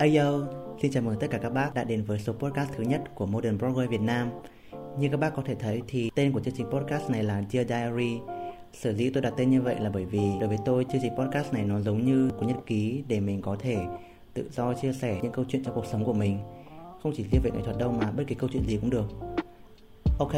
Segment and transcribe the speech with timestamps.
[0.00, 0.46] Ayo,
[0.82, 3.26] xin chào mừng tất cả các bác đã đến với số podcast thứ nhất của
[3.26, 4.30] Modern Broadway Việt Nam.
[4.98, 7.68] Như các bác có thể thấy thì tên của chương trình podcast này là Dear
[7.68, 8.18] Diary.
[8.72, 11.12] Sở dĩ tôi đặt tên như vậy là bởi vì đối với tôi chương trình
[11.18, 13.76] podcast này nó giống như của nhật ký để mình có thể
[14.34, 16.38] tự do chia sẻ những câu chuyện trong cuộc sống của mình.
[17.02, 19.06] Không chỉ riêng về nghệ thuật đâu mà bất kỳ câu chuyện gì cũng được.
[20.18, 20.34] Ok,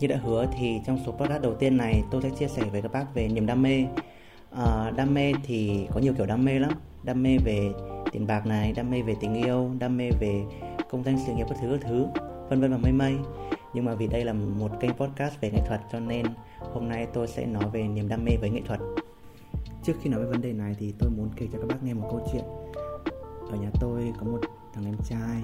[0.00, 2.82] như đã hứa thì trong số podcast đầu tiên này tôi sẽ chia sẻ với
[2.82, 3.84] các bác về niềm đam mê.
[4.54, 6.70] À, đam mê thì có nhiều kiểu đam mê lắm.
[7.02, 7.72] Đam mê về
[8.12, 10.44] tiền bạc này đam mê về tình yêu đam mê về
[10.90, 12.06] công danh sự nghiệp các thứ các thứ
[12.48, 13.16] vân vân và mây mây.
[13.74, 16.26] Nhưng mà vì đây là một kênh podcast về nghệ thuật cho nên
[16.60, 18.80] hôm nay tôi sẽ nói về niềm đam mê với nghệ thuật.
[19.82, 21.94] Trước khi nói về vấn đề này thì tôi muốn kể cho các bác nghe
[21.94, 22.44] một câu chuyện.
[23.50, 24.40] Ở nhà tôi có một
[24.74, 25.42] thằng em trai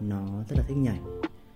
[0.00, 0.98] nó rất là thích nhảy.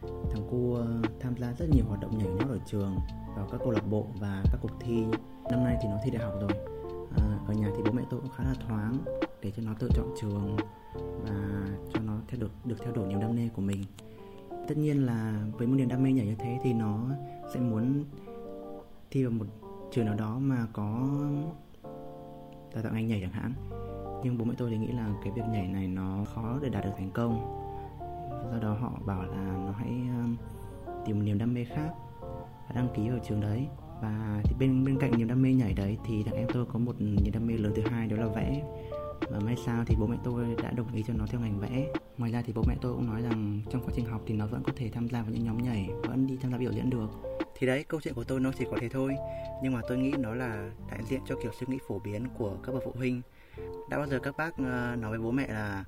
[0.03, 0.87] Thằng cu ờ,
[1.21, 2.97] tham gia rất nhiều hoạt động nhảy nhót ở trường
[3.37, 5.05] vào các câu lạc bộ và các cuộc thi.
[5.51, 6.76] Năm nay thì nó thi đại học rồi
[7.17, 8.97] à, ở nhà thì bố mẹ tôi cũng khá là thoáng
[9.43, 10.57] để cho nó tự chọn trường
[10.95, 13.85] và cho nó theo được được theo đuổi niềm đam mê của mình.
[14.69, 17.01] Tất nhiên là với một niềm đam mê nhảy như thế thì nó
[17.55, 18.05] sẽ muốn
[19.11, 19.47] thi vào một
[19.91, 21.09] trường nào đó mà có
[22.75, 23.53] đào tạo ngành nhảy chẳng hạn.
[24.25, 26.85] Nhưng bố mẹ tôi thì nghĩ là cái việc nhảy này nó khó để đạt
[26.85, 27.63] được thành công.
[28.53, 30.25] Do đó họ bảo là nó hãy ờ,
[31.07, 31.95] tìm một niềm đam mê khác
[32.69, 33.67] và đăng ký vào trường đấy
[34.03, 36.79] và thì bên bên cạnh niềm đam mê nhảy đấy, thì thằng em tôi có
[36.79, 38.63] một niềm đam mê lớn thứ hai, đó là vẽ.
[39.31, 41.87] Và may sao thì bố mẹ tôi đã đồng ý cho nó theo ngành vẽ.
[42.19, 44.47] Ngoài ra thì bố mẹ tôi cũng nói rằng trong quá trình học thì nó
[44.47, 46.91] vẫn có thể tham gia vào những nhóm nhảy, vẫn đi tham gia biểu diễn
[46.91, 47.11] được.
[47.59, 49.15] Thì đấy, câu chuyện của tôi nó chỉ có thế thôi.
[49.63, 52.57] Nhưng mà tôi nghĩ nó là đại diện cho kiểu suy nghĩ phổ biến của
[52.63, 53.23] các bậc phụ huynh.
[53.91, 55.85] Đã bao giờ các bác ờ, nói với bố mẹ là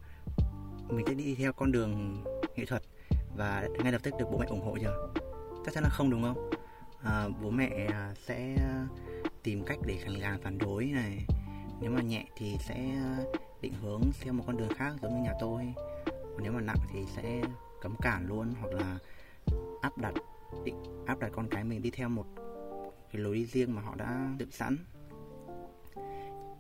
[0.89, 2.23] mình sẽ đi theo con đường
[2.57, 2.83] nghệ thuật?
[3.37, 5.09] Và ngay lập tức được bố mẹ ủng hộ chưa?
[5.65, 6.51] Chắc chắn là không, đúng không?
[7.03, 8.87] À, bố mẹ à, sẽ à,
[9.43, 11.27] tìm cách để khẳng gàn phản đối này.
[11.81, 13.19] Nếu mà nhẹ thì sẽ à,
[13.61, 15.75] định hướng theo một con đường khác giống như nhà tôi.
[16.07, 17.43] Còn nếu mà nặng thì sẽ
[17.81, 18.99] cấm cản luôn hoặc là
[19.83, 20.15] áp đặt
[20.65, 22.27] định áp đặt con cái mình đi theo một
[23.13, 24.77] cái lối đi riêng mà họ đã tự sẵn.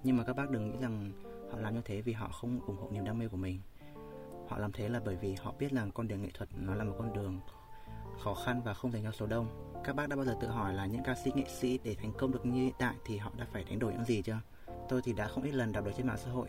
[0.02, 1.12] Nhưng mà các bác đừng nghĩ rằng
[1.52, 3.60] họ làm như thế vì họ không ủng hộ niềm đam mê của mình.
[4.48, 6.84] Họ làm thế là bởi vì họ biết rằng con đường nghệ thuật nó là
[6.84, 7.40] một con đường
[8.24, 9.74] khó khăn và không dành cho số đông.
[9.84, 12.12] Các bác đã bao giờ tự hỏi là những ca sĩ nghệ sĩ để thành
[12.18, 14.38] công được như hiện tại thì họ đã phải đánh đổi những gì chưa?
[14.88, 16.48] Tôi thì đã không ít lần đọc được trên mạng xã hội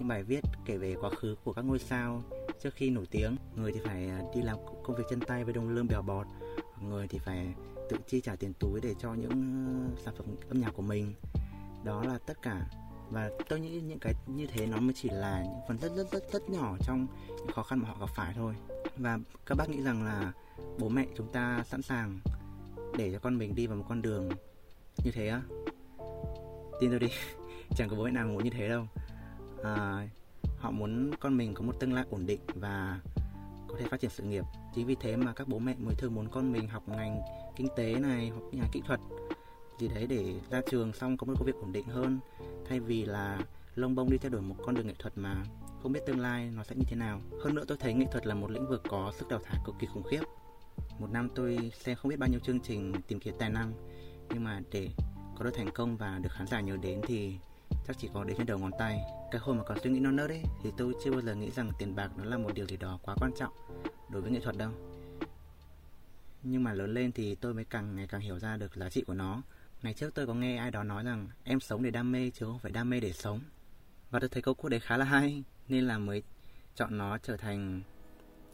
[0.00, 2.22] những bài viết kể về quá khứ của các ngôi sao.
[2.60, 5.54] Trước khi nổi tiếng, người thì phải à, đi làm công việc chân tay với
[5.54, 6.26] đồng lương bèo bọt.
[6.80, 7.54] Người thì phải
[7.90, 11.14] tự chi trả tiền túi để cho những ờ, sản phẩm âm nhạc của mình.
[11.84, 12.66] Đó là tất cả.
[13.10, 16.12] Và tôi nghĩ những cái như thế nó mới chỉ là những phần rất rất
[16.12, 18.54] rất rất nhỏ trong những khó khăn mà họ gặp phải thôi
[19.00, 20.32] và các bác nghĩ rằng là
[20.78, 22.20] bố mẹ chúng ta sẵn sàng
[22.98, 24.28] để cho con mình đi vào một con đường
[25.04, 25.42] như thế á?
[26.80, 27.08] Tin tôi đi
[27.76, 28.86] chẳng có bố mẹ nào muốn như thế đâu.
[29.64, 30.08] À,
[30.58, 33.00] họ muốn con mình có một tương lai ổn định và
[33.68, 34.44] có thể phát triển sự nghiệp.
[34.74, 37.20] Chính vì thế mà các bố mẹ mới thường muốn con mình học ngành
[37.56, 39.00] kinh tế này hoặc nhà kỹ thuật
[39.78, 42.18] gì đấy để ra trường xong có một công việc ổn định hơn.
[42.68, 43.40] Thay vì là
[43.74, 45.44] lông bông đi theo đuổi một con đường nghệ thuật mà
[45.82, 47.20] không biết tương lai nó sẽ như thế nào.
[47.44, 49.74] Hơn nữa tôi thấy nghệ thuật là một lĩnh vực có sức đào thải cực
[49.80, 50.20] kỳ khủng khiếp.
[50.98, 53.72] Một năm tôi xem không biết bao nhiêu chương trình tìm kiếm tài năng.
[54.30, 54.90] Nhưng mà để
[55.38, 57.36] có được thành công và được khán giả nhớ đến thì
[57.86, 59.00] chắc chỉ có đến trên đầu ngón tay.
[59.30, 61.50] Cái hồi mà còn suy nghĩ non nớt ấy, thì tôi chưa bao giờ nghĩ
[61.50, 63.52] rằng tiền bạc nó là một điều gì đó quá quan trọng
[64.10, 64.70] đối với nghệ thuật đâu.
[66.42, 69.02] Nhưng mà lớn lên thì tôi mới càng ngày càng hiểu ra được giá trị
[69.06, 69.42] của nó.
[69.82, 72.46] Ngày trước tôi có nghe ai đó nói rằng, em sống để đam mê chứ
[72.46, 73.40] không phải đam mê để sống.
[74.10, 76.22] Và tôi thấy câu cuối đấy khá là hay nên là mới
[76.74, 77.82] chọn nó trở thành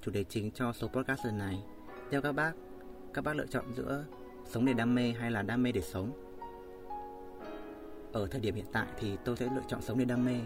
[0.02, 1.62] chủ đề chính cho số podcast lần này.
[2.10, 2.52] Theo các bác
[3.14, 4.04] các bác lựa chọn giữa
[4.44, 6.12] sống để đam mê hay là đam mê để sống.
[8.12, 10.40] Ở thời điểm hiện tại thì tôi sẽ lựa chọn sống để đam mê.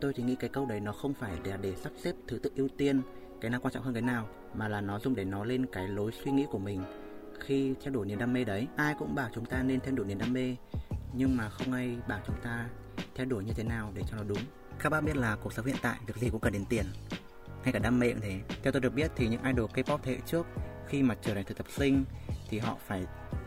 [0.00, 2.50] Tôi thì nghĩ cái câu đấy nó không phải để để sắp xếp thứ tự
[2.56, 3.02] ưu tiên,
[3.40, 5.88] cái nào quan trọng hơn cái nào, mà là nó dùng để nó lên cái
[5.88, 6.82] lối suy nghĩ của mình.
[7.40, 10.06] Khi theo đuổi niềm đam mê đấy, ai cũng bảo chúng ta nên theo đuổi
[10.06, 10.56] niềm đam mê,
[11.12, 12.68] nhưng mà không ai bảo chúng ta
[13.14, 14.38] theo đuổi như thế nào để cho nó đúng
[14.82, 16.86] các bạn biết là cuộc sống hiện tại việc gì cũng cần đến tiền.
[17.64, 18.40] Ngay cả đam mê cũng thế.
[18.62, 20.46] Theo tôi được biết thì những idol K-pop thế hệ trước,
[20.88, 22.04] khi mà trở thành thực tập sinh
[22.48, 23.06] thì họ phải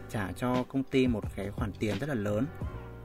[0.10, 2.46] trả cho công ty một cái khoản tiền rất là lớn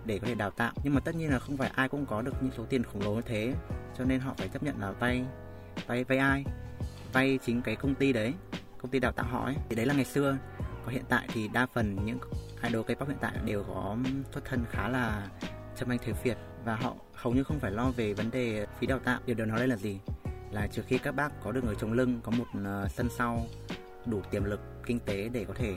[0.04, 0.72] để có thể đào tạo.
[0.82, 3.02] Nhưng mà tất nhiên là không phải ai cũng có được những số tiền khổng
[3.02, 3.54] lồ như thế,
[3.98, 5.24] cho nên họ phải chấp nhận là vay
[5.86, 6.44] vay vay ai
[7.12, 8.34] vay chính cái công ty đấy,
[8.78, 9.56] công ty đào tạo họ ấy.
[9.68, 10.38] Thì đấy là ngày xưa.
[10.84, 12.18] Còn hiện tại thì đa phần những
[12.62, 13.96] idol K-pop hiện tại đều có
[14.32, 15.28] xuất thân khá là
[15.76, 18.86] châm anh thế việt và họ hầu như không phải lo về vấn đề phí
[18.86, 19.98] đào tạo điều đó nói đây là gì
[20.50, 23.46] là trừ khi các bác có được người chống lưng, có một ờ, sân sau
[24.06, 25.74] đủ tiềm lực kinh tế để có thể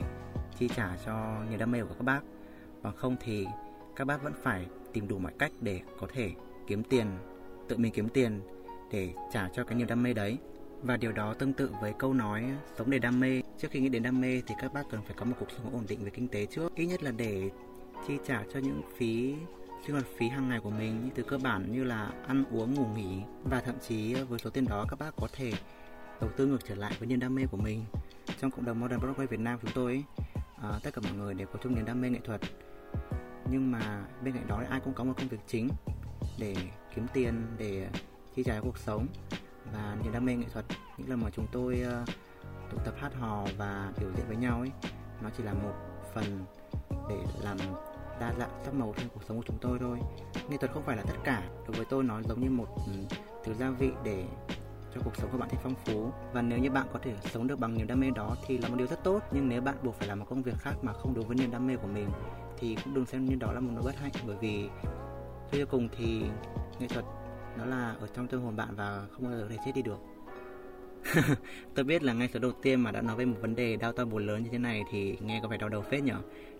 [0.58, 2.20] chi trả cho niềm đam mê của các bác
[2.82, 3.46] bằng không thì
[3.96, 6.30] các bác vẫn phải tìm đủ mọi cách để có thể
[6.66, 7.06] kiếm tiền,
[7.68, 8.40] tự mình kiếm tiền
[8.90, 10.38] để trả cho cái niềm đam mê đấy.
[10.82, 12.44] Và điều đó tương tự với câu nói,
[12.78, 13.42] sống để đam mê.
[13.58, 15.74] Trước khi nghĩ đến đam mê thì các bác cần phải có một cuộc sống
[15.74, 16.74] ổn định về kinh tế trước.
[16.74, 17.50] Ít nhất là để
[18.08, 19.34] chi trả cho những phí
[19.82, 22.74] sinh hoạt phí hàng ngày của mình như từ cơ bản như là ăn uống
[22.74, 25.52] ngủ nghỉ và thậm chí với số tiền đó các bác có thể
[26.20, 27.84] đầu tư ngược trở lại với niềm đam mê của mình.
[28.40, 30.04] Trong cộng đồng Modern Broadway Việt Nam chúng tôi ấy,
[30.62, 32.40] à, tất cả mọi người đều có chung niềm đam mê nghệ thuật.
[33.50, 35.68] Nhưng mà bên cạnh đó thì ai cũng có một công việc chính
[36.38, 36.56] để
[36.94, 37.88] kiếm tiền để
[38.34, 39.06] chi trả cuộc sống
[39.72, 40.64] và niềm đam mê nghệ thuật.
[40.98, 42.08] Những lần mà chúng tôi uh,
[42.70, 44.70] tụ tập hát hò và biểu diễn với nhau ấy
[45.22, 45.74] nó chỉ là một
[46.14, 46.24] phần
[47.08, 47.58] để làm
[48.20, 49.98] đa dạng sắc màu trong cuộc sống của chúng tôi thôi.
[50.48, 51.42] Nghệ thuật không phải là tất cả.
[51.66, 52.92] Đối với tôi nó giống như một ừ,
[53.44, 54.24] thứ gia vị để
[54.94, 56.10] cho cuộc sống của bạn thêm phong phú.
[56.32, 58.68] Và nếu như bạn có thể sống được bằng niềm đam mê đó thì là
[58.68, 59.20] một điều rất tốt.
[59.32, 61.50] Nhưng nếu bạn buộc phải làm một công việc khác mà không đúng với niềm
[61.50, 62.08] đam mê của mình
[62.58, 64.12] thì cũng đừng xem như đó là một nỗi bất hạnh.
[64.26, 64.68] Bởi vì
[65.52, 66.22] cuối cùng thì
[66.78, 67.04] nghệ thuật
[67.58, 69.82] nó là ở trong tâm hồn bạn và không bao giờ có thể chết đi
[69.82, 69.98] được.
[71.74, 73.92] Tôi biết là ngay số đầu tiên mà đã nói về một vấn đề đau
[73.92, 76.16] to buồn lớn như thế này thì nghe có vẻ đau đầu phết nhở.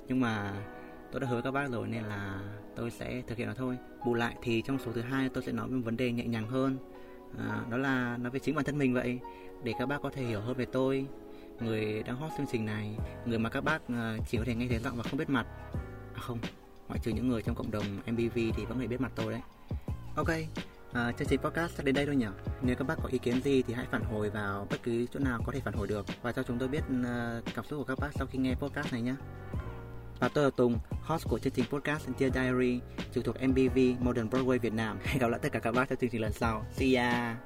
[0.08, 0.52] Nhưng mà
[1.12, 2.40] tôi đã hứa với các bác rồi nên là
[2.76, 3.78] tôi sẽ thực hiện nó thôi.
[4.06, 6.24] Bù lại thì trong số thứ hai tôi sẽ nói về một vấn đề nhẹ
[6.24, 6.78] nhàng hơn.
[7.38, 9.18] À, đó là nói về chính bản thân mình vậy.
[9.64, 11.06] Để các bác có thể hiểu hơn về tôi
[11.60, 14.66] người đang hot chương trình này người mà các bác à, chỉ có thể nghe
[14.68, 15.46] thấy giọng và không biết mặt.
[16.14, 16.38] À không
[16.88, 19.42] ngoại trừ những người trong cộng đồng MBV thì vẫn phải biết mặt tôi đấy.
[20.16, 20.28] Ok
[20.92, 22.26] À, chương trình podcast sẽ đến đây thôi nhỉ?
[22.62, 25.20] Nếu các bác có ý kiến gì thì hãy phản hồi vào bất cứ chỗ
[25.20, 26.06] nào có thể phản hồi được.
[26.22, 28.92] Và cho chúng tôi biết uh, cảm xúc của các bác sau khi nghe podcast
[28.92, 29.14] này nhé.
[30.22, 32.80] Và tôi là Tùng, host của chương trình podcast Dear Diary
[33.14, 34.98] trực thuộc MBV Modern Broadway Việt Nam.
[35.04, 36.66] Hẹn gặp lại tất cả các bác trong chương trình lần sau.
[36.76, 37.36] See ya!